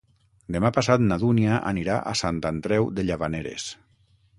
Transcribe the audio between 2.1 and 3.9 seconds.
a Sant Andreu de Llavaneres.